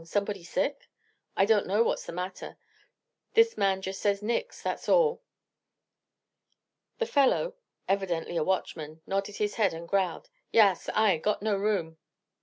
[0.03, 0.89] Somebody sick?"
[1.37, 2.57] "I don't know what's the matter.
[3.35, 5.21] This man just says 'nix,' that's all."
[6.97, 7.53] The fellow,
[7.87, 10.89] evidently a watchman, nodded his head, and growled, "Yaas!
[10.95, 11.99] Ay got no room."